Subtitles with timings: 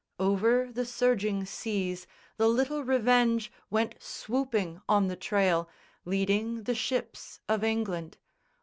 [0.17, 2.07] Over the surging seas
[2.37, 5.69] The little Revenge went swooping on the trail,
[6.05, 8.17] Leading the ships of England.